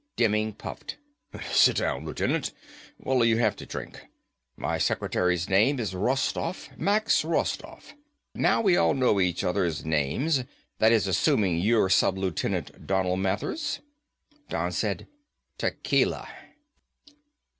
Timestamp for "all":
8.75-8.95